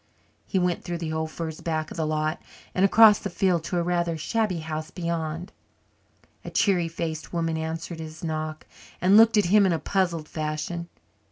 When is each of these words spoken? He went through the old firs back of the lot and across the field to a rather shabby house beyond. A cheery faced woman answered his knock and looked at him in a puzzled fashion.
He 0.47 0.57
went 0.57 0.83
through 0.83 0.97
the 0.97 1.13
old 1.13 1.29
firs 1.29 1.61
back 1.61 1.91
of 1.91 1.97
the 1.97 2.07
lot 2.07 2.41
and 2.73 2.83
across 2.83 3.19
the 3.19 3.29
field 3.29 3.63
to 3.65 3.77
a 3.77 3.83
rather 3.83 4.17
shabby 4.17 4.57
house 4.61 4.89
beyond. 4.89 5.51
A 6.43 6.49
cheery 6.49 6.87
faced 6.87 7.31
woman 7.31 7.55
answered 7.55 7.99
his 7.99 8.23
knock 8.23 8.65
and 8.99 9.15
looked 9.15 9.37
at 9.37 9.45
him 9.53 9.63
in 9.63 9.73
a 9.73 9.77
puzzled 9.77 10.27
fashion. 10.27 10.89